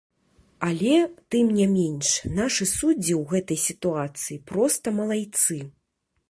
Але 0.67 0.93
тым 1.35 1.51
не 1.57 1.67
менш 1.73 2.09
нашы 2.39 2.67
суддзі 2.71 3.13
ў 3.19 3.23
гэтай 3.35 3.59
сітуацыі 3.67 4.41
проста 4.49 4.97
малайцы. 4.99 5.61